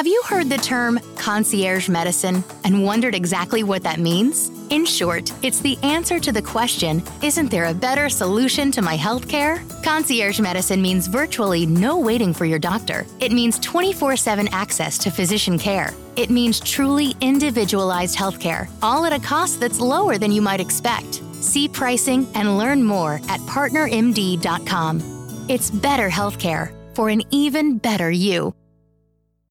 Have 0.00 0.06
you 0.06 0.22
heard 0.26 0.48
the 0.48 0.56
term 0.56 0.98
concierge 1.16 1.86
medicine 1.86 2.42
and 2.64 2.86
wondered 2.86 3.14
exactly 3.14 3.62
what 3.62 3.82
that 3.82 4.00
means? 4.00 4.48
In 4.70 4.86
short, 4.86 5.30
it's 5.42 5.60
the 5.60 5.76
answer 5.82 6.18
to 6.18 6.32
the 6.32 6.40
question 6.40 7.02
Isn't 7.22 7.50
there 7.50 7.66
a 7.66 7.74
better 7.74 8.08
solution 8.08 8.70
to 8.70 8.80
my 8.80 8.96
healthcare? 8.96 9.60
Concierge 9.84 10.40
medicine 10.40 10.80
means 10.80 11.06
virtually 11.06 11.66
no 11.66 11.98
waiting 11.98 12.32
for 12.32 12.46
your 12.46 12.58
doctor. 12.58 13.04
It 13.20 13.30
means 13.30 13.58
24 13.58 14.16
7 14.16 14.48
access 14.52 14.96
to 14.96 15.10
physician 15.10 15.58
care. 15.58 15.92
It 16.16 16.30
means 16.30 16.60
truly 16.60 17.14
individualized 17.20 18.16
healthcare, 18.16 18.70
all 18.80 19.04
at 19.04 19.12
a 19.12 19.20
cost 19.20 19.60
that's 19.60 19.80
lower 19.80 20.16
than 20.16 20.32
you 20.32 20.40
might 20.40 20.60
expect. 20.60 21.16
See 21.34 21.68
pricing 21.68 22.26
and 22.34 22.56
learn 22.56 22.82
more 22.82 23.16
at 23.28 23.40
partnermd.com. 23.40 25.46
It's 25.50 25.70
better 25.70 26.08
healthcare 26.08 26.72
for 26.94 27.10
an 27.10 27.20
even 27.30 27.76
better 27.76 28.10
you. 28.10 28.54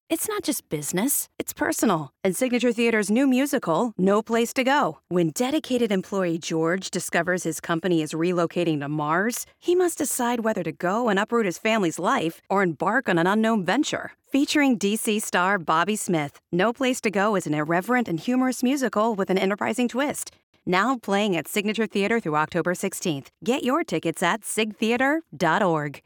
It's 0.09 0.27
not 0.27 0.41
just 0.41 0.69
business, 0.69 1.29
it's 1.37 1.53
personal. 1.53 2.09
And 2.23 2.35
Signature 2.35 2.73
Theater's 2.73 3.11
new 3.11 3.27
musical, 3.27 3.93
No 3.95 4.23
Place 4.23 4.53
to 4.53 4.63
Go. 4.63 4.97
When 5.07 5.29
dedicated 5.29 5.91
employee 5.91 6.39
George 6.39 6.89
discovers 6.89 7.43
his 7.43 7.59
company 7.59 8.01
is 8.01 8.11
relocating 8.11 8.79
to 8.79 8.89
Mars, 8.89 9.45
he 9.59 9.75
must 9.75 9.99
decide 9.99 10.39
whether 10.39 10.63
to 10.63 10.71
go 10.71 11.09
and 11.09 11.19
uproot 11.19 11.45
his 11.45 11.59
family's 11.59 11.99
life 11.99 12.41
or 12.49 12.63
embark 12.63 13.07
on 13.07 13.19
an 13.19 13.27
unknown 13.27 13.63
venture. 13.63 14.13
Featuring 14.25 14.79
DC 14.79 15.21
star 15.21 15.59
Bobby 15.59 15.95
Smith, 15.95 16.39
No 16.51 16.73
Place 16.73 16.99
to 17.01 17.11
Go 17.11 17.35
is 17.35 17.45
an 17.45 17.53
irreverent 17.53 18.07
and 18.07 18.19
humorous 18.19 18.63
musical 18.63 19.13
with 19.13 19.29
an 19.29 19.37
enterprising 19.37 19.87
twist. 19.87 20.31
Now 20.65 20.97
playing 20.97 21.35
at 21.35 21.47
Signature 21.47 21.85
Theater 21.85 22.19
through 22.19 22.35
October 22.35 22.73
16th. 22.73 23.27
Get 23.43 23.63
your 23.63 23.83
tickets 23.83 24.23
at 24.23 24.41
sigtheater.org. 24.41 26.01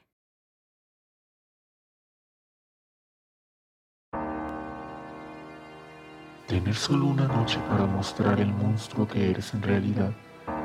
Tener 6.53 6.75
solo 6.75 7.07
una 7.07 7.27
noche 7.27 7.57
para 7.67 7.87
mostrar 7.87 8.39
el 8.39 8.53
monstruo 8.53 9.07
que 9.07 9.31
eres 9.31 9.55
en 9.55 9.63
realidad 9.63 10.11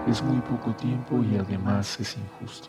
es 0.07 0.23
muy 0.23 0.39
poco 0.43 0.77
tiempo 0.77 1.25
y 1.25 1.39
además 1.39 1.99
es 1.99 2.15
injusto. 2.19 2.69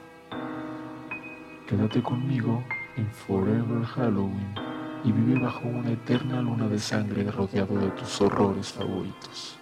Quédate 1.68 2.02
conmigo 2.02 2.64
en 2.96 3.12
Forever 3.12 3.84
Halloween 3.84 4.56
y 5.04 5.12
vive 5.12 5.38
bajo 5.38 5.68
una 5.68 5.92
eterna 5.92 6.42
luna 6.42 6.70
de 6.70 6.80
sangre 6.80 7.30
rodeado 7.30 7.78
de 7.78 7.90
tus 7.90 8.22
horrores 8.22 8.72
favoritos. 8.72 9.59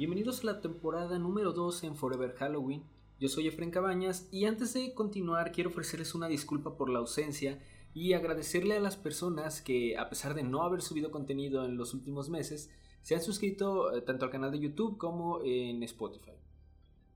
Bienvenidos 0.00 0.40
a 0.40 0.46
la 0.46 0.60
temporada 0.62 1.18
número 1.18 1.52
2 1.52 1.84
en 1.84 1.94
Forever 1.94 2.32
Halloween. 2.36 2.84
Yo 3.18 3.28
soy 3.28 3.48
Efren 3.48 3.70
Cabañas 3.70 4.30
y 4.32 4.46
antes 4.46 4.72
de 4.72 4.94
continuar 4.94 5.52
quiero 5.52 5.68
ofrecerles 5.68 6.14
una 6.14 6.26
disculpa 6.26 6.74
por 6.74 6.88
la 6.88 7.00
ausencia 7.00 7.62
y 7.92 8.14
agradecerle 8.14 8.78
a 8.78 8.80
las 8.80 8.96
personas 8.96 9.60
que 9.60 9.98
a 9.98 10.08
pesar 10.08 10.32
de 10.32 10.42
no 10.42 10.62
haber 10.62 10.80
subido 10.80 11.10
contenido 11.10 11.66
en 11.66 11.76
los 11.76 11.92
últimos 11.92 12.30
meses, 12.30 12.70
se 13.02 13.14
han 13.14 13.20
suscrito 13.20 13.94
eh, 13.94 14.00
tanto 14.00 14.24
al 14.24 14.30
canal 14.30 14.50
de 14.50 14.60
YouTube 14.60 14.96
como 14.96 15.42
en 15.44 15.82
Spotify. 15.82 16.32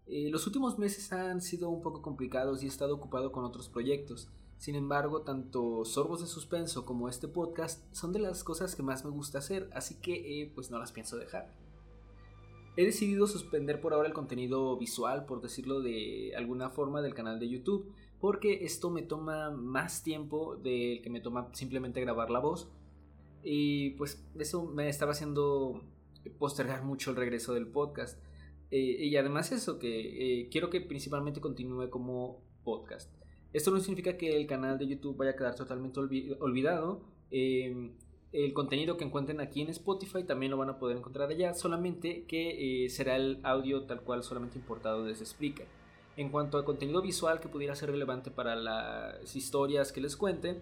Eh, 0.05 0.29
los 0.29 0.47
últimos 0.47 0.79
meses 0.79 1.11
han 1.15 1.41
sido 1.41 1.71
un 1.71 1.81
poco 1.81 2.03
complicados 2.03 2.63
y 2.63 2.67
he 2.67 2.69
estado 2.69 2.97
ocupado 2.97 3.33
con 3.33 3.47
otros 3.47 3.71
proyectos. 3.71 4.29
Sin 4.59 4.75
embargo, 4.75 5.23
tanto 5.23 5.87
Sorbos 5.87 6.21
de 6.21 6.27
Suspenso 6.27 6.85
como 6.85 7.09
este 7.09 7.29
podcast 7.29 7.83
son 7.95 8.13
de 8.13 8.19
las 8.19 8.45
cosas 8.45 8.77
que 8.77 8.83
más 8.83 9.07
me 9.07 9.11
gusta 9.11 9.39
hacer, 9.39 9.71
así 9.73 9.95
que 10.03 10.43
eh, 10.43 10.53
pues 10.55 10.71
no 10.71 10.79
las 10.79 10.93
pienso 10.93 11.17
dejar. 11.17 11.64
He 12.77 12.85
decidido 12.85 13.27
suspender 13.29 13.81
por 13.81 13.95
ahora 13.95 14.09
el 14.09 14.15
contenido 14.15 14.77
visual, 14.77 15.27
por 15.27 15.41
decirlo 15.41 15.81
de 15.81 16.33
alguna 16.37 16.71
forma, 16.71 17.03
del 17.03 17.15
canal 17.15 17.39
de 17.39 17.49
YouTube, 17.49 17.93
porque 18.21 18.65
esto 18.65 18.91
me 18.91 19.03
toma 19.03 19.51
más 19.51 20.03
tiempo 20.03 20.57
del 20.57 21.01
que 21.01 21.11
me 21.11 21.21
toma 21.21 21.51
simplemente 21.53 22.01
grabar 22.01 22.31
la 22.31 22.41
voz. 22.41 22.69
Y 23.45 23.91
pues 23.91 24.27
eso 24.39 24.65
me 24.65 24.89
estaba 24.89 25.13
haciendo 25.13 25.85
postergar 26.39 26.83
mucho 26.83 27.11
el 27.11 27.17
regreso 27.17 27.55
del 27.55 27.69
podcast. 27.69 28.19
Eh, 28.71 29.07
y 29.07 29.17
además 29.17 29.53
eso, 29.53 29.79
que 29.79 30.41
eh, 30.41 30.49
quiero 30.51 30.69
que 30.69 30.81
principalmente 30.81 31.41
continúe 31.41 31.91
como 31.91 32.43
podcast. 32.65 33.15
Esto 33.53 33.71
no 33.71 33.79
significa 33.79 34.17
que 34.17 34.37
el 34.37 34.49
canal 34.49 34.79
de 34.79 34.89
YouTube 34.89 35.17
vaya 35.17 35.33
a 35.33 35.37
quedar 35.37 35.55
totalmente 35.55 36.01
olvidado. 36.01 37.05
Eh, 37.31 37.93
el 38.35 38.53
contenido 38.53 38.97
que 38.97 39.05
encuentren 39.05 39.41
aquí 39.41 39.63
en 39.63 39.69
Spotify 39.69 40.25
también 40.25 40.51
lo 40.51 40.59
van 40.59 40.69
a 40.69 40.79
poder 40.79 40.97
encontrar 40.97 41.31
allá, 41.31 41.55
solamente 41.55 42.25
que 42.25 42.85
eh, 42.85 42.91
será 42.91 43.15
el 43.15 43.39
audio 43.45 43.85
tal 43.85 44.01
cual 44.01 44.25
solamente 44.25 44.59
importado 44.59 45.05
desde 45.05 45.25
Spreaker. 45.25 45.67
En 46.17 46.31
cuanto 46.31 46.59
al 46.59 46.65
contenido 46.65 47.01
visual 47.01 47.39
que 47.39 47.49
pudiera 47.49 47.77
ser 47.77 47.91
relevante 47.91 48.33
para 48.33 48.57
las 48.57 49.37
historias 49.37 49.93
que 49.93 50.01
les 50.01 50.17
cuente, 50.17 50.61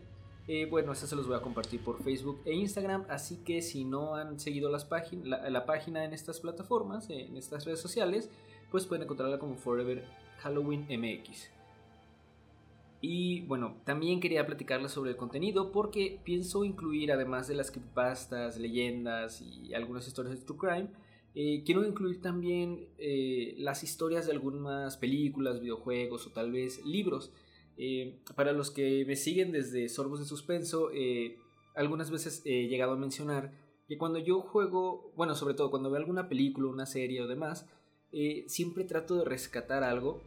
eh, 0.48 0.66
bueno, 0.66 0.92
eso 0.92 1.06
se 1.06 1.16
los 1.16 1.26
voy 1.26 1.36
a 1.36 1.40
compartir 1.40 1.82
por 1.82 2.02
Facebook 2.02 2.42
e 2.44 2.52
Instagram, 2.52 3.06
así 3.08 3.38
que 3.38 3.62
si 3.62 3.84
no 3.84 4.16
han 4.16 4.38
seguido 4.38 4.70
las 4.70 4.86
la, 5.24 5.48
la 5.48 5.64
página 5.64 6.04
en 6.04 6.12
estas 6.12 6.40
plataformas, 6.40 7.08
en 7.08 7.38
estas 7.38 7.64
redes 7.64 7.80
sociales, 7.80 8.28
pues 8.70 8.84
pueden 8.84 9.04
encontrarla 9.04 9.38
como 9.38 9.56
Forever 9.56 10.04
Halloween 10.40 10.86
MX. 10.90 11.61
Y 13.04 13.40
bueno, 13.46 13.82
también 13.84 14.20
quería 14.20 14.46
platicarles 14.46 14.92
sobre 14.92 15.10
el 15.10 15.16
contenido 15.16 15.72
porque 15.72 16.20
pienso 16.24 16.64
incluir, 16.64 17.10
además 17.10 17.48
de 17.48 17.56
las 17.56 17.72
creepypastas, 17.72 18.60
leyendas 18.60 19.42
y 19.42 19.74
algunas 19.74 20.06
historias 20.06 20.38
de 20.38 20.46
True 20.46 20.56
Crime, 20.56 20.88
eh, 21.34 21.64
quiero 21.66 21.84
incluir 21.84 22.20
también 22.20 22.86
eh, 22.98 23.56
las 23.58 23.82
historias 23.82 24.26
de 24.26 24.32
algunas 24.32 24.96
películas, 24.98 25.60
videojuegos 25.60 26.28
o 26.28 26.30
tal 26.30 26.52
vez 26.52 26.84
libros. 26.86 27.32
Eh, 27.76 28.20
para 28.36 28.52
los 28.52 28.70
que 28.70 29.04
me 29.04 29.16
siguen 29.16 29.50
desde 29.50 29.88
Sorbos 29.88 30.20
de 30.20 30.26
Suspenso, 30.26 30.90
algunas 31.74 32.12
veces 32.12 32.42
he 32.44 32.68
llegado 32.68 32.92
a 32.92 32.96
mencionar 32.96 33.52
que 33.88 33.98
cuando 33.98 34.20
yo 34.20 34.42
juego, 34.42 35.12
bueno, 35.16 35.34
sobre 35.34 35.54
todo 35.54 35.72
cuando 35.72 35.90
veo 35.90 35.98
alguna 35.98 36.28
película, 36.28 36.68
una 36.68 36.86
serie 36.86 37.20
o 37.20 37.26
demás, 37.26 37.68
siempre 38.46 38.84
trato 38.84 39.16
de 39.16 39.24
rescatar 39.24 39.82
algo 39.82 40.22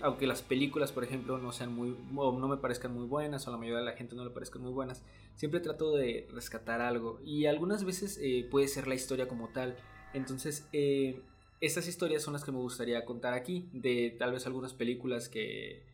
aunque 0.00 0.26
las 0.26 0.42
películas, 0.42 0.92
por 0.92 1.04
ejemplo, 1.04 1.38
no 1.38 1.52
sean 1.52 1.74
muy, 1.74 1.94
no 2.12 2.48
me 2.48 2.56
parezcan 2.56 2.94
muy 2.94 3.06
buenas, 3.06 3.46
o 3.46 3.50
la 3.50 3.58
mayoría 3.58 3.80
de 3.80 3.84
la 3.84 3.92
gente 3.92 4.14
no 4.14 4.24
le 4.24 4.30
parezcan 4.30 4.62
muy 4.62 4.72
buenas, 4.72 5.02
siempre 5.34 5.60
trato 5.60 5.92
de 5.92 6.26
rescatar 6.32 6.80
algo. 6.80 7.20
Y 7.24 7.46
algunas 7.46 7.84
veces 7.84 8.18
eh, 8.22 8.48
puede 8.50 8.68
ser 8.68 8.86
la 8.86 8.94
historia 8.94 9.28
como 9.28 9.48
tal. 9.48 9.76
Entonces, 10.14 10.66
eh, 10.72 11.20
estas 11.60 11.86
historias 11.86 12.22
son 12.22 12.32
las 12.32 12.44
que 12.44 12.52
me 12.52 12.58
gustaría 12.58 13.04
contar 13.04 13.34
aquí, 13.34 13.68
de 13.72 14.16
tal 14.18 14.32
vez 14.32 14.46
algunas 14.46 14.72
películas 14.72 15.28
que, 15.28 15.84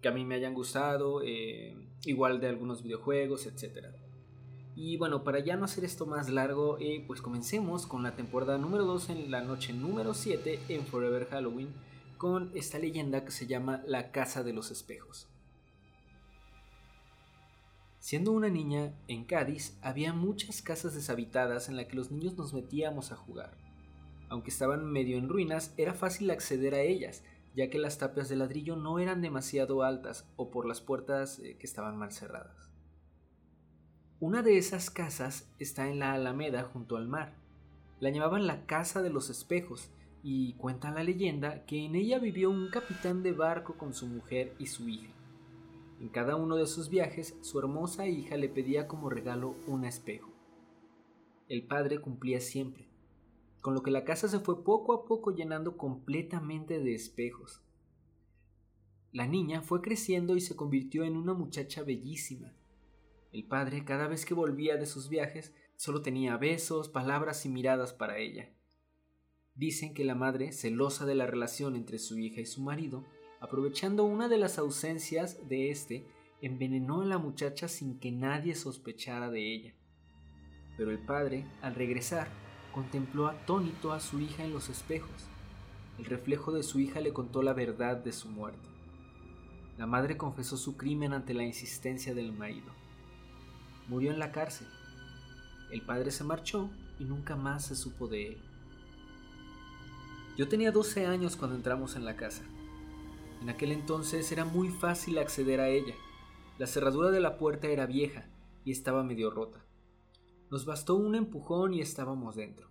que 0.00 0.08
a 0.08 0.12
mí 0.12 0.24
me 0.24 0.34
hayan 0.34 0.54
gustado, 0.54 1.22
eh, 1.22 1.76
igual 2.06 2.40
de 2.40 2.48
algunos 2.48 2.82
videojuegos, 2.82 3.46
etc. 3.46 3.88
Y 4.74 4.96
bueno, 4.96 5.22
para 5.22 5.40
ya 5.40 5.56
no 5.56 5.66
hacer 5.66 5.84
esto 5.84 6.06
más 6.06 6.30
largo, 6.30 6.78
pues 7.06 7.22
comencemos 7.22 7.86
con 7.86 8.02
la 8.02 8.14
temporada 8.14 8.58
número 8.58 8.84
2 8.84 9.10
en 9.10 9.30
la 9.30 9.40
noche 9.40 9.72
número 9.72 10.12
7 10.12 10.60
en 10.68 10.86
Forever 10.86 11.26
Halloween 11.30 11.72
con 12.16 12.50
esta 12.54 12.78
leyenda 12.78 13.24
que 13.24 13.30
se 13.30 13.46
llama 13.46 13.82
la 13.86 14.10
Casa 14.10 14.42
de 14.42 14.52
los 14.52 14.70
Espejos. 14.70 15.28
Siendo 17.98 18.32
una 18.32 18.48
niña, 18.48 18.94
en 19.08 19.24
Cádiz 19.24 19.76
había 19.82 20.12
muchas 20.12 20.62
casas 20.62 20.94
deshabitadas 20.94 21.68
en 21.68 21.76
las 21.76 21.86
que 21.86 21.96
los 21.96 22.10
niños 22.10 22.36
nos 22.36 22.54
metíamos 22.54 23.10
a 23.10 23.16
jugar. 23.16 23.56
Aunque 24.28 24.50
estaban 24.50 24.84
medio 24.86 25.18
en 25.18 25.28
ruinas, 25.28 25.74
era 25.76 25.92
fácil 25.92 26.30
acceder 26.30 26.74
a 26.74 26.80
ellas, 26.80 27.24
ya 27.56 27.68
que 27.68 27.78
las 27.78 27.98
tapias 27.98 28.28
de 28.28 28.36
ladrillo 28.36 28.76
no 28.76 28.98
eran 28.98 29.22
demasiado 29.22 29.82
altas 29.82 30.28
o 30.36 30.50
por 30.50 30.66
las 30.66 30.80
puertas 30.80 31.38
eh, 31.40 31.56
que 31.58 31.66
estaban 31.66 31.96
mal 31.96 32.12
cerradas. 32.12 32.70
Una 34.20 34.42
de 34.42 34.56
esas 34.56 34.88
casas 34.90 35.50
está 35.58 35.88
en 35.88 35.98
la 35.98 36.12
Alameda 36.12 36.62
junto 36.62 36.96
al 36.96 37.08
mar. 37.08 37.34
La 37.98 38.10
llamaban 38.10 38.46
la 38.46 38.66
Casa 38.66 39.02
de 39.02 39.10
los 39.10 39.30
Espejos 39.30 39.90
y 40.28 40.54
cuenta 40.54 40.90
la 40.90 41.04
leyenda 41.04 41.64
que 41.66 41.84
en 41.84 41.94
ella 41.94 42.18
vivió 42.18 42.50
un 42.50 42.68
capitán 42.68 43.22
de 43.22 43.30
barco 43.30 43.78
con 43.78 43.94
su 43.94 44.08
mujer 44.08 44.56
y 44.58 44.66
su 44.66 44.88
hija. 44.88 45.12
En 46.00 46.08
cada 46.08 46.34
uno 46.34 46.56
de 46.56 46.66
sus 46.66 46.88
viajes, 46.88 47.38
su 47.42 47.60
hermosa 47.60 48.08
hija 48.08 48.36
le 48.36 48.48
pedía 48.48 48.88
como 48.88 49.08
regalo 49.08 49.54
un 49.68 49.84
espejo. 49.84 50.32
El 51.48 51.64
padre 51.68 52.00
cumplía 52.00 52.40
siempre, 52.40 52.88
con 53.60 53.74
lo 53.74 53.84
que 53.84 53.92
la 53.92 54.02
casa 54.02 54.26
se 54.26 54.40
fue 54.40 54.64
poco 54.64 54.94
a 54.94 55.04
poco 55.04 55.30
llenando 55.30 55.76
completamente 55.76 56.80
de 56.80 56.96
espejos. 56.96 57.62
La 59.12 59.28
niña 59.28 59.62
fue 59.62 59.80
creciendo 59.80 60.34
y 60.34 60.40
se 60.40 60.56
convirtió 60.56 61.04
en 61.04 61.16
una 61.16 61.34
muchacha 61.34 61.84
bellísima. 61.84 62.52
El 63.30 63.46
padre, 63.46 63.84
cada 63.84 64.08
vez 64.08 64.26
que 64.26 64.34
volvía 64.34 64.76
de 64.76 64.86
sus 64.86 65.08
viajes, 65.08 65.54
solo 65.76 66.02
tenía 66.02 66.36
besos, 66.36 66.88
palabras 66.88 67.46
y 67.46 67.48
miradas 67.48 67.92
para 67.92 68.18
ella. 68.18 68.55
Dicen 69.56 69.94
que 69.94 70.04
la 70.04 70.14
madre, 70.14 70.52
celosa 70.52 71.06
de 71.06 71.14
la 71.14 71.26
relación 71.26 71.76
entre 71.76 71.98
su 71.98 72.18
hija 72.18 72.42
y 72.42 72.46
su 72.46 72.60
marido, 72.60 73.04
aprovechando 73.40 74.04
una 74.04 74.28
de 74.28 74.36
las 74.36 74.58
ausencias 74.58 75.48
de 75.48 75.70
este, 75.70 76.06
envenenó 76.42 77.00
a 77.00 77.06
la 77.06 77.16
muchacha 77.16 77.66
sin 77.66 77.98
que 77.98 78.12
nadie 78.12 78.54
sospechara 78.54 79.30
de 79.30 79.54
ella. 79.54 79.74
Pero 80.76 80.90
el 80.90 80.98
padre, 80.98 81.46
al 81.62 81.74
regresar, 81.74 82.28
contempló 82.72 83.28
atónito 83.28 83.94
a 83.94 84.00
su 84.00 84.20
hija 84.20 84.44
en 84.44 84.52
los 84.52 84.68
espejos. 84.68 85.24
El 85.98 86.04
reflejo 86.04 86.52
de 86.52 86.62
su 86.62 86.78
hija 86.78 87.00
le 87.00 87.14
contó 87.14 87.42
la 87.42 87.54
verdad 87.54 87.96
de 87.96 88.12
su 88.12 88.28
muerte. 88.28 88.68
La 89.78 89.86
madre 89.86 90.18
confesó 90.18 90.58
su 90.58 90.76
crimen 90.76 91.14
ante 91.14 91.32
la 91.32 91.44
insistencia 91.44 92.14
del 92.14 92.32
marido. 92.32 92.70
Murió 93.88 94.10
en 94.10 94.18
la 94.18 94.32
cárcel. 94.32 94.68
El 95.70 95.80
padre 95.80 96.10
se 96.10 96.24
marchó 96.24 96.70
y 96.98 97.04
nunca 97.04 97.36
más 97.36 97.66
se 97.66 97.76
supo 97.76 98.06
de 98.06 98.28
él. 98.28 98.55
Yo 100.36 100.48
tenía 100.48 100.70
12 100.70 101.06
años 101.06 101.34
cuando 101.34 101.56
entramos 101.56 101.96
en 101.96 102.04
la 102.04 102.14
casa. 102.14 102.44
En 103.40 103.48
aquel 103.48 103.72
entonces 103.72 104.30
era 104.32 104.44
muy 104.44 104.68
fácil 104.68 105.16
acceder 105.16 105.60
a 105.60 105.70
ella. 105.70 105.94
La 106.58 106.66
cerradura 106.66 107.10
de 107.10 107.20
la 107.20 107.38
puerta 107.38 107.68
era 107.68 107.86
vieja 107.86 108.26
y 108.62 108.70
estaba 108.70 109.02
medio 109.02 109.30
rota. 109.30 109.64
Nos 110.50 110.66
bastó 110.66 110.94
un 110.94 111.14
empujón 111.14 111.72
y 111.72 111.80
estábamos 111.80 112.36
dentro. 112.36 112.68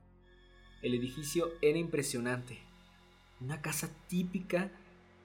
El 0.83 0.93
edificio 0.93 1.49
era 1.63 1.79
impresionante. 1.79 2.59
Una 3.41 3.63
casa 3.63 3.89
típica 4.07 4.71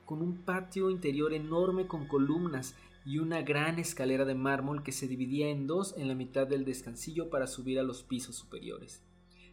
con 0.07 0.23
un 0.23 0.39
patio 0.39 0.89
interior 0.89 1.35
enorme 1.35 1.87
con 1.87 2.09
columnas 2.09 2.75
y 3.05 3.19
una 3.19 3.43
gran 3.43 3.79
escalera 3.79 4.25
de 4.25 4.35
mármol 4.35 4.83
que 4.83 4.93
se 4.93 5.09
dividía 5.09 5.51
en 5.51 5.67
dos 5.67 5.95
en 5.99 6.09
la 6.09 6.15
mitad 6.15 6.47
del 6.47 6.65
descansillo 6.65 7.29
para 7.29 7.47
subir 7.47 7.79
a 7.79 7.83
los 7.83 8.03
pisos 8.03 8.37
superiores 8.37 9.03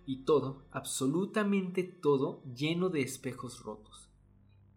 y 0.08 0.24
todo, 0.24 0.64
absolutamente 0.72 1.84
todo, 1.84 2.42
lleno 2.56 2.88
de 2.88 3.02
espejos 3.02 3.62
rotos. 3.62 4.10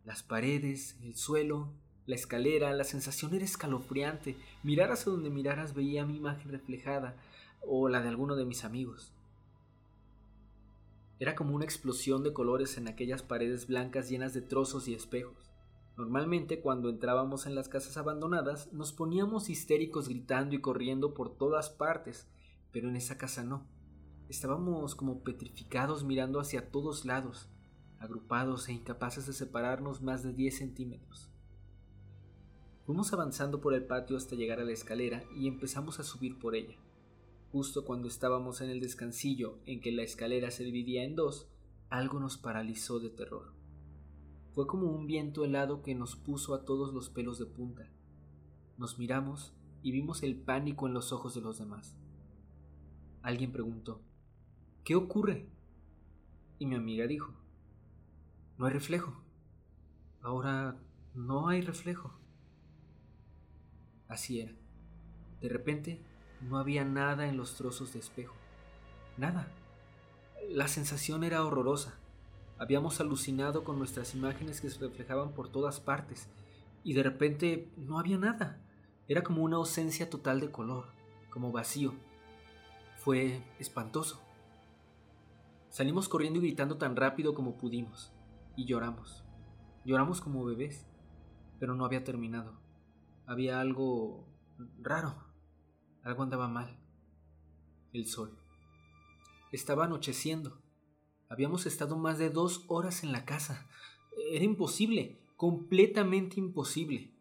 Las 0.05 0.25
paredes, 0.25 0.99
el 1.03 1.15
suelo, 1.15 1.69
la 2.05 2.17
escalera, 2.17 2.73
la 2.73 2.83
sensación 2.83 3.33
era 3.33 3.45
escalofriante. 3.45 4.37
Miraras 4.65 5.07
a 5.07 5.11
donde 5.11 5.31
miraras 5.31 5.73
veía 5.73 6.05
mi 6.05 6.17
imagen 6.17 6.51
reflejada 6.51 7.17
o 7.63 7.89
la 7.89 8.03
de 8.03 8.09
alguno 8.09 8.35
de 8.35 8.45
mis 8.45 8.65
amigos. 8.65 9.13
Era 11.21 11.37
como 11.37 11.55
una 11.55 11.65
explosión 11.65 12.25
de 12.25 12.33
colores 12.33 12.77
en 12.77 12.89
aquellas 12.89 13.23
paredes 13.23 13.69
blancas 13.69 14.09
llenas 14.09 14.35
de 14.35 14.43
trozos 14.43 14.89
y 14.89 14.95
espejos. 14.95 15.53
Normalmente 15.97 16.61
cuando 16.61 16.89
entrábamos 16.89 17.47
en 17.47 17.55
las 17.55 17.69
casas 17.69 17.97
abandonadas 17.97 18.73
nos 18.73 18.93
poníamos 18.93 19.49
histéricos 19.49 20.09
gritando 20.09 20.57
y 20.57 20.61
corriendo 20.61 21.15
por 21.15 21.37
todas 21.37 21.71
partes, 21.71 22.27
pero 22.73 22.89
en 22.89 22.97
esa 22.97 23.17
casa 23.17 23.45
no. 23.45 23.65
Estábamos 24.31 24.95
como 24.95 25.25
petrificados 25.25 26.05
mirando 26.05 26.39
hacia 26.39 26.71
todos 26.71 27.05
lados, 27.05 27.49
agrupados 27.99 28.69
e 28.69 28.73
incapaces 28.73 29.27
de 29.27 29.33
separarnos 29.33 30.03
más 30.03 30.23
de 30.23 30.33
10 30.33 30.57
centímetros. 30.57 31.29
Fuimos 32.87 33.13
avanzando 33.13 33.61
por 33.61 33.75
el 33.75 33.85
patio 33.85 34.17
hasta 34.17 34.37
llegar 34.37 34.61
a 34.61 34.65
la 34.65 34.71
escalera 34.71 35.25
y 35.35 35.49
empezamos 35.49 35.99
a 35.99 36.05
subir 36.05 36.39
por 36.39 36.55
ella. 36.55 36.77
Justo 37.51 37.85
cuando 37.85 38.07
estábamos 38.07 38.61
en 38.61 38.71
el 38.71 38.79
descansillo 38.79 39.59
en 39.67 39.81
que 39.81 39.91
la 39.91 40.03
escalera 40.03 40.53
se 40.53 40.63
dividía 40.63 41.03
en 41.03 41.17
dos, 41.17 41.49
algo 41.89 42.21
nos 42.21 42.39
paralizó 42.39 43.01
de 43.01 43.11
terror. 43.11 43.53
Fue 44.53 44.69
como 44.69 44.93
un 44.93 45.09
viento 45.09 45.45
helado 45.45 45.83
que 45.83 45.97
nos 45.97 46.15
puso 46.15 46.55
a 46.55 46.65
todos 46.65 46.95
los 46.95 47.11
pelos 47.11 47.41
de 47.41 47.47
punta. 47.47 47.91
Nos 48.79 48.97
miramos 48.97 49.55
y 49.83 49.91
vimos 49.91 50.23
el 50.23 50.37
pánico 50.37 50.87
en 50.87 50.95
los 50.95 51.13
ojos 51.13 51.35
de 51.35 51.41
los 51.41 51.59
demás. 51.59 51.97
Alguien 53.23 53.51
preguntó, 53.51 54.01
¿Qué 54.85 54.95
ocurre? 54.95 55.47
Y 56.59 56.67
mi 56.67 56.77
amiga 56.77 57.07
dijo, 57.07 57.33
no 58.59 58.67
hay 58.67 58.73
reflejo. 58.73 59.23
Ahora 60.23 60.77
no 61.15 61.49
hay 61.49 61.63
reflejo. 61.63 62.13
Así 64.09 64.41
era. 64.41 64.53
De 65.41 65.49
repente 65.49 66.03
no 66.43 66.59
había 66.59 66.85
nada 66.85 67.27
en 67.27 67.37
los 67.37 67.55
trozos 67.55 67.93
de 67.93 68.01
espejo. 68.01 68.35
Nada. 69.17 69.49
La 70.51 70.69
sensación 70.69 71.25
era 71.25 71.45
horrorosa. 71.45 71.95
Habíamos 72.59 73.01
alucinado 73.01 73.65
con 73.65 73.79
nuestras 73.79 74.15
imágenes 74.15 74.61
que 74.61 74.69
se 74.69 74.79
reflejaban 74.81 75.33
por 75.33 75.51
todas 75.51 75.81
partes 75.81 76.29
y 76.85 76.93
de 76.93 77.03
repente 77.03 77.71
no 77.77 77.99
había 77.99 78.19
nada. 78.19 78.61
Era 79.09 79.23
como 79.23 79.43
una 79.43 79.57
ausencia 79.57 80.11
total 80.11 80.41
de 80.41 80.51
color, 80.51 80.87
como 81.31 81.53
vacío. 81.53 81.95
Fue 82.99 83.43
espantoso. 83.59 84.21
Salimos 85.71 86.09
corriendo 86.09 86.41
y 86.41 86.43
gritando 86.43 86.79
tan 86.79 86.97
rápido 86.97 87.33
como 87.33 87.57
pudimos, 87.57 88.13
y 88.57 88.67
lloramos. 88.67 89.25
Lloramos 89.85 90.21
como 90.21 90.45
bebés, 90.45 90.85
pero 91.61 91.77
no 91.77 91.85
había 91.85 92.03
terminado. 92.03 92.61
Había 93.25 93.61
algo 93.61 94.27
raro. 94.83 95.15
Algo 96.03 96.25
andaba 96.25 96.49
mal. 96.49 96.77
El 97.93 98.07
sol. 98.07 98.37
Estaba 99.53 99.85
anocheciendo. 99.85 100.61
Habíamos 101.29 101.67
estado 101.67 101.97
más 101.97 102.19
de 102.19 102.31
dos 102.31 102.65
horas 102.67 103.05
en 103.05 103.13
la 103.13 103.25
casa. 103.25 103.69
Era 104.33 104.45
imposible, 104.45 105.23
completamente 105.37 106.41
imposible. 106.41 107.15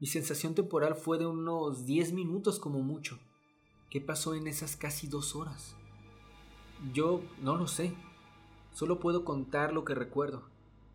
Mi 0.00 0.08
sensación 0.08 0.56
temporal 0.56 0.96
fue 0.96 1.18
de 1.18 1.26
unos 1.26 1.86
diez 1.86 2.12
minutos 2.12 2.58
como 2.58 2.80
mucho. 2.80 3.20
¿Qué 3.88 4.00
pasó 4.00 4.34
en 4.34 4.48
esas 4.48 4.76
casi 4.76 5.06
dos 5.06 5.36
horas? 5.36 5.76
Yo 6.92 7.22
no 7.40 7.56
lo 7.56 7.66
sé. 7.66 7.94
Solo 8.72 9.00
puedo 9.00 9.24
contar 9.24 9.72
lo 9.72 9.84
que 9.84 9.94
recuerdo. 9.94 10.42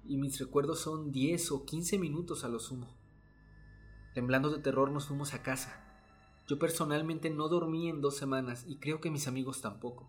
Y 0.06 0.18
mis 0.18 0.40
recuerdos 0.40 0.80
son 0.80 1.12
10 1.12 1.52
o 1.52 1.66
15 1.66 1.98
minutos 1.98 2.44
a 2.44 2.50
lo 2.50 2.60
sumo. 2.60 2.88
Temblando 4.14 4.50
de 4.52 4.62
terror 4.62 4.92
nos 4.92 5.08
fuimos 5.08 5.34
a 5.34 5.42
casa. 5.42 5.84
Yo 6.48 6.60
personalmente 6.60 7.30
no 7.30 7.48
dormí 7.48 7.90
en 7.90 8.02
dos 8.02 8.18
semanas 8.18 8.66
y 8.68 8.78
creo 8.78 9.02
que 9.02 9.10
mis 9.10 9.28
amigos 9.28 9.62
tampoco. 9.62 10.08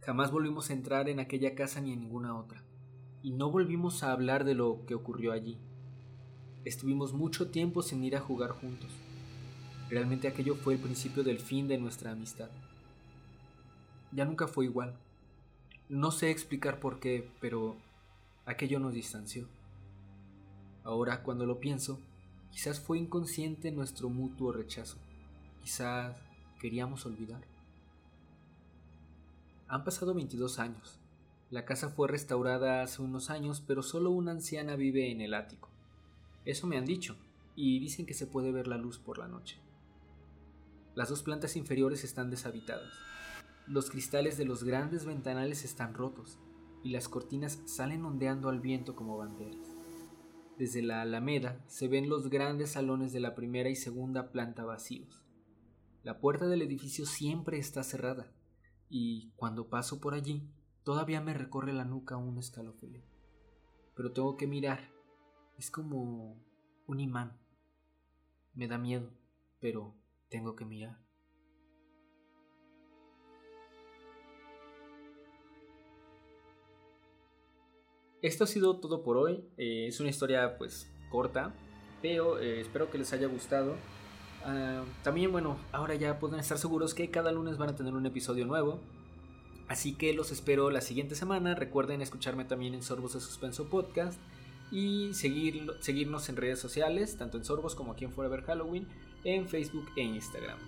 Jamás 0.00 0.30
volvimos 0.30 0.70
a 0.70 0.74
entrar 0.74 1.08
en 1.08 1.18
aquella 1.18 1.54
casa 1.54 1.80
ni 1.80 1.92
en 1.92 2.00
ninguna 2.00 2.36
otra. 2.36 2.62
Y 3.22 3.32
no 3.32 3.50
volvimos 3.50 4.02
a 4.02 4.12
hablar 4.12 4.44
de 4.44 4.54
lo 4.54 4.84
que 4.86 4.94
ocurrió 4.94 5.32
allí. 5.32 5.58
Estuvimos 6.64 7.12
mucho 7.12 7.50
tiempo 7.50 7.82
sin 7.82 8.04
ir 8.04 8.16
a 8.16 8.20
jugar 8.20 8.50
juntos. 8.50 8.90
Realmente 9.88 10.28
aquello 10.28 10.54
fue 10.54 10.74
el 10.74 10.80
principio 10.80 11.24
del 11.24 11.40
fin 11.40 11.66
de 11.66 11.78
nuestra 11.78 12.12
amistad 12.12 12.50
ya 14.14 14.24
nunca 14.24 14.46
fue 14.46 14.64
igual. 14.64 14.94
No 15.88 16.10
sé 16.10 16.30
explicar 16.30 16.80
por 16.80 17.00
qué, 17.00 17.28
pero 17.40 17.76
aquello 18.46 18.78
nos 18.78 18.94
distanció. 18.94 19.46
Ahora, 20.84 21.22
cuando 21.22 21.46
lo 21.46 21.60
pienso, 21.60 21.98
quizás 22.50 22.80
fue 22.80 22.98
inconsciente 22.98 23.70
nuestro 23.70 24.08
mutuo 24.08 24.52
rechazo. 24.52 24.96
Quizás 25.62 26.16
queríamos 26.60 27.04
olvidar. 27.06 27.42
Han 29.68 29.84
pasado 29.84 30.14
22 30.14 30.58
años. 30.58 30.98
La 31.50 31.64
casa 31.64 31.88
fue 31.88 32.08
restaurada 32.08 32.82
hace 32.82 33.02
unos 33.02 33.30
años, 33.30 33.62
pero 33.66 33.82
solo 33.82 34.10
una 34.10 34.32
anciana 34.32 34.76
vive 34.76 35.10
en 35.10 35.20
el 35.20 35.34
ático. 35.34 35.68
Eso 36.44 36.66
me 36.66 36.76
han 36.76 36.84
dicho, 36.84 37.16
y 37.56 37.78
dicen 37.78 38.06
que 38.06 38.14
se 38.14 38.26
puede 38.26 38.52
ver 38.52 38.66
la 38.66 38.76
luz 38.76 38.98
por 38.98 39.18
la 39.18 39.28
noche. 39.28 39.58
Las 40.94 41.08
dos 41.08 41.22
plantas 41.22 41.56
inferiores 41.56 42.04
están 42.04 42.30
deshabitadas. 42.30 42.92
Los 43.66 43.90
cristales 43.90 44.36
de 44.36 44.44
los 44.44 44.62
grandes 44.62 45.06
ventanales 45.06 45.64
están 45.64 45.94
rotos 45.94 46.38
y 46.82 46.90
las 46.90 47.08
cortinas 47.08 47.62
salen 47.64 48.04
ondeando 48.04 48.50
al 48.50 48.60
viento 48.60 48.94
como 48.94 49.16
banderas. 49.16 49.74
Desde 50.58 50.82
la 50.82 51.00
alameda 51.00 51.64
se 51.66 51.88
ven 51.88 52.10
los 52.10 52.28
grandes 52.28 52.72
salones 52.72 53.12
de 53.12 53.20
la 53.20 53.34
primera 53.34 53.70
y 53.70 53.76
segunda 53.76 54.30
planta 54.30 54.64
vacíos. 54.64 55.24
La 56.02 56.20
puerta 56.20 56.46
del 56.46 56.60
edificio 56.60 57.06
siempre 57.06 57.58
está 57.58 57.82
cerrada 57.82 58.30
y 58.90 59.32
cuando 59.36 59.70
paso 59.70 59.98
por 59.98 60.12
allí 60.12 60.46
todavía 60.82 61.22
me 61.22 61.32
recorre 61.32 61.72
la 61.72 61.86
nuca 61.86 62.18
un 62.18 62.38
escalofrío. 62.38 63.02
Pero 63.96 64.12
tengo 64.12 64.36
que 64.36 64.46
mirar. 64.46 64.92
Es 65.56 65.70
como 65.70 66.38
un 66.86 67.00
imán. 67.00 67.40
Me 68.52 68.68
da 68.68 68.76
miedo, 68.76 69.10
pero 69.58 69.96
tengo 70.28 70.54
que 70.54 70.66
mirar. 70.66 71.03
Esto 78.24 78.44
ha 78.44 78.46
sido 78.46 78.76
todo 78.76 79.02
por 79.02 79.18
hoy. 79.18 79.44
Eh, 79.58 79.84
es 79.86 80.00
una 80.00 80.08
historia 80.08 80.56
pues 80.56 80.90
corta, 81.10 81.52
pero 82.00 82.38
eh, 82.38 82.58
espero 82.58 82.90
que 82.90 82.96
les 82.96 83.12
haya 83.12 83.26
gustado. 83.26 83.76
Ah, 84.42 84.82
también, 85.02 85.30
bueno, 85.30 85.58
ahora 85.72 85.94
ya 85.94 86.18
pueden 86.18 86.40
estar 86.40 86.56
seguros 86.56 86.94
que 86.94 87.10
cada 87.10 87.32
lunes 87.32 87.58
van 87.58 87.68
a 87.68 87.76
tener 87.76 87.92
un 87.92 88.06
episodio 88.06 88.46
nuevo. 88.46 88.80
Así 89.68 89.92
que 89.92 90.14
los 90.14 90.32
espero 90.32 90.70
la 90.70 90.80
siguiente 90.80 91.16
semana. 91.16 91.54
Recuerden 91.54 92.00
escucharme 92.00 92.46
también 92.46 92.72
en 92.72 92.82
Sorbos 92.82 93.12
de 93.12 93.20
Suspenso 93.20 93.68
Podcast 93.68 94.18
y 94.72 95.12
seguir, 95.12 95.72
seguirnos 95.80 96.26
en 96.30 96.36
redes 96.36 96.58
sociales, 96.58 97.18
tanto 97.18 97.36
en 97.36 97.44
Sorbos 97.44 97.74
como 97.74 97.92
aquí 97.92 98.06
en 98.06 98.12
Forever 98.12 98.40
Halloween, 98.44 98.88
en 99.24 99.46
Facebook 99.50 99.90
e 99.96 100.02
Instagram. 100.02 100.58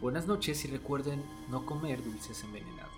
Buenas 0.00 0.28
noches 0.28 0.64
y 0.64 0.68
recuerden 0.68 1.20
no 1.50 1.66
comer 1.66 2.04
dulces 2.04 2.44
envenenados. 2.44 2.97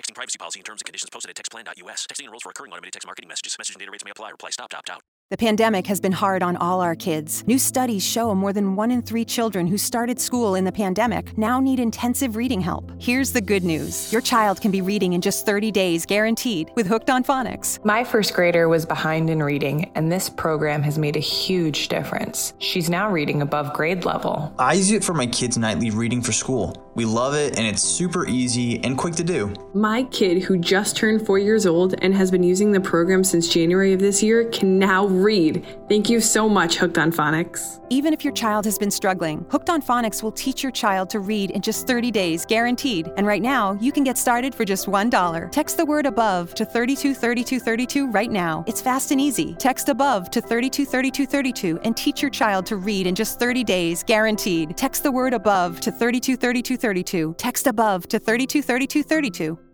Texting 0.00 0.14
privacy 0.14 0.38
policy 0.38 0.60
and 0.60 0.64
terms 0.64 0.80
and 0.80 0.86
conditions 0.86 1.10
posted 1.10 1.28
at 1.28 1.36
textplan.us. 1.36 2.06
Texting 2.10 2.24
enrolls 2.24 2.42
for 2.42 2.48
recurring 2.48 2.72
automated 2.72 2.94
text 2.94 3.06
marketing 3.06 3.28
messages. 3.28 3.54
Message 3.58 3.74
and 3.74 3.80
data 3.80 3.90
rates 3.90 4.04
may 4.04 4.10
apply. 4.10 4.30
Reply 4.30 4.48
stop 4.48 4.70
to 4.70 4.78
opt 4.78 4.88
out. 4.88 5.09
The 5.30 5.36
pandemic 5.36 5.86
has 5.86 6.00
been 6.00 6.10
hard 6.10 6.42
on 6.42 6.56
all 6.56 6.80
our 6.80 6.96
kids. 6.96 7.46
New 7.46 7.56
studies 7.56 8.04
show 8.04 8.34
more 8.34 8.52
than 8.52 8.74
one 8.74 8.90
in 8.90 9.00
three 9.00 9.24
children 9.24 9.68
who 9.68 9.78
started 9.78 10.18
school 10.18 10.56
in 10.56 10.64
the 10.64 10.72
pandemic 10.72 11.38
now 11.38 11.60
need 11.60 11.78
intensive 11.78 12.34
reading 12.34 12.60
help. 12.60 12.90
Here's 12.98 13.30
the 13.30 13.40
good 13.40 13.62
news 13.62 14.12
your 14.12 14.22
child 14.22 14.60
can 14.60 14.72
be 14.72 14.82
reading 14.82 15.12
in 15.12 15.20
just 15.20 15.46
30 15.46 15.70
days, 15.70 16.04
guaranteed, 16.04 16.72
with 16.74 16.88
Hooked 16.88 17.10
on 17.10 17.22
Phonics. 17.22 17.78
My 17.84 18.02
first 18.02 18.34
grader 18.34 18.68
was 18.68 18.84
behind 18.84 19.30
in 19.30 19.40
reading, 19.40 19.92
and 19.94 20.10
this 20.10 20.28
program 20.28 20.82
has 20.82 20.98
made 20.98 21.14
a 21.14 21.20
huge 21.20 21.86
difference. 21.86 22.52
She's 22.58 22.90
now 22.90 23.08
reading 23.08 23.40
above 23.40 23.72
grade 23.72 24.04
level. 24.04 24.52
I 24.58 24.72
use 24.72 24.90
it 24.90 25.04
for 25.04 25.14
my 25.14 25.26
kids' 25.26 25.56
nightly 25.56 25.90
reading 25.90 26.22
for 26.22 26.32
school. 26.32 26.74
We 26.96 27.04
love 27.04 27.34
it, 27.34 27.56
and 27.56 27.68
it's 27.68 27.82
super 27.82 28.26
easy 28.26 28.82
and 28.82 28.98
quick 28.98 29.14
to 29.14 29.22
do. 29.22 29.54
My 29.74 30.02
kid, 30.10 30.42
who 30.42 30.58
just 30.58 30.96
turned 30.96 31.24
four 31.24 31.38
years 31.38 31.66
old 31.66 31.94
and 32.02 32.12
has 32.16 32.32
been 32.32 32.42
using 32.42 32.72
the 32.72 32.80
program 32.80 33.22
since 33.22 33.48
January 33.48 33.92
of 33.92 34.00
this 34.00 34.24
year, 34.24 34.46
can 34.46 34.76
now 34.76 35.06
read. 35.22 35.66
Thank 35.88 36.10
you 36.10 36.20
so 36.20 36.48
much, 36.48 36.76
Hooked 36.76 36.98
on 36.98 37.12
Phonics. 37.12 37.80
Even 37.90 38.12
if 38.12 38.24
your 38.24 38.32
child 38.32 38.64
has 38.64 38.78
been 38.78 38.90
struggling, 38.90 39.46
Hooked 39.50 39.70
on 39.70 39.82
Phonics 39.82 40.22
will 40.22 40.32
teach 40.32 40.62
your 40.62 40.72
child 40.72 41.10
to 41.10 41.20
read 41.20 41.50
in 41.50 41.62
just 41.62 41.86
30 41.86 42.10
days, 42.10 42.44
guaranteed. 42.46 43.10
And 43.16 43.26
right 43.26 43.42
now, 43.42 43.78
you 43.80 43.92
can 43.92 44.04
get 44.04 44.18
started 44.18 44.54
for 44.54 44.64
just 44.64 44.86
$1. 44.86 45.50
Text 45.50 45.76
the 45.76 45.84
word 45.84 46.06
above 46.06 46.54
to 46.54 46.64
323232 46.64 48.10
right 48.10 48.30
now. 48.30 48.64
It's 48.66 48.80
fast 48.80 49.10
and 49.10 49.20
easy. 49.20 49.54
Text 49.54 49.88
above 49.88 50.30
to 50.30 50.40
323232 50.40 51.80
and 51.84 51.96
teach 51.96 52.22
your 52.22 52.30
child 52.30 52.66
to 52.66 52.76
read 52.76 53.06
in 53.06 53.14
just 53.14 53.38
30 53.38 53.64
days, 53.64 54.02
guaranteed. 54.02 54.76
Text 54.76 55.02
the 55.02 55.12
word 55.12 55.34
above 55.34 55.80
to 55.80 55.90
323232. 55.90 57.34
Text 57.38 57.66
above 57.66 58.08
to 58.08 58.18
323232. 58.18 59.69